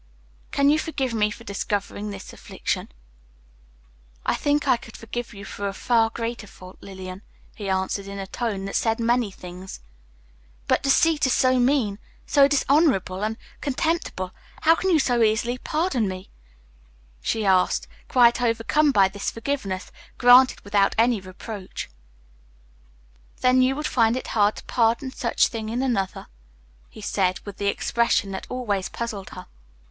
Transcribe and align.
"Can 0.51 0.71
you 0.71 0.79
forgive 0.79 1.13
me 1.13 1.29
for 1.29 1.43
discovering 1.43 2.09
this 2.09 2.33
affliction?" 2.33 2.89
"I 4.25 4.33
think 4.33 4.67
I 4.67 4.75
could 4.75 4.97
forgive 4.97 5.31
you 5.31 5.45
a 5.59 5.73
far 5.73 6.09
greater 6.09 6.47
fault, 6.47 6.79
Lillian," 6.81 7.21
he 7.53 7.69
answered, 7.69 8.07
in 8.07 8.17
a 8.17 8.25
tone 8.25 8.65
that 8.65 8.75
said 8.75 8.99
many 8.99 9.29
things. 9.29 9.79
"But 10.67 10.81
deceit 10.81 11.27
is 11.27 11.33
so 11.33 11.59
mean, 11.59 11.99
so 12.25 12.47
dishonorable 12.47 13.21
and 13.23 13.37
contemptible, 13.61 14.31
how 14.61 14.73
can 14.73 14.89
you 14.89 14.97
so 14.97 15.21
easily 15.21 15.59
pardon 15.59 16.05
it 16.05 16.05
in 16.05 16.09
me?" 16.09 16.29
she 17.21 17.45
asked, 17.45 17.87
quite 18.07 18.41
overcome 18.41 18.91
by 18.91 19.07
this 19.07 19.29
forgiveness, 19.29 19.91
granted 20.17 20.61
without 20.61 20.95
any 20.97 21.21
reproach. 21.21 21.91
"Then 23.41 23.61
you 23.61 23.75
would 23.75 23.85
find 23.85 24.17
it 24.17 24.25
hard 24.29 24.55
to 24.55 24.63
pardon 24.63 25.11
such 25.11 25.45
a 25.45 25.49
thing 25.51 25.69
in 25.69 25.83
another?" 25.83 26.25
he 26.89 27.01
said, 27.01 27.39
with 27.45 27.57
the 27.57 27.67
expression 27.67 28.31
that 28.31 28.47
always 28.49 28.89
puzzled 28.89 29.29
her. 29.33 29.45